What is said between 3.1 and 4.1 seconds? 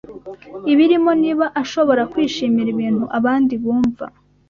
abandi bumva